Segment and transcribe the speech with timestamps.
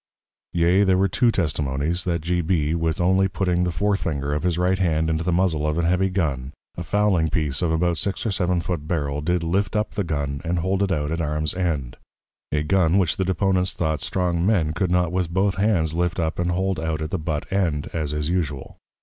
[0.53, 2.41] Yea, there were two Testimonies, that G.
[2.41, 2.73] B.
[2.73, 5.85] with only putting the Fore Finger of his Right hand into the Muzzle of an
[5.85, 9.91] heavy Gun, a Fowling piece of about six or seven foot Barrel, did lift up
[9.91, 11.97] the Gun, and hold it out at Arms end;
[12.51, 16.39] a Gun which the Deponents thought strong Men could not with both hands lift up,
[16.39, 18.77] and hold out at the But end, as is usual.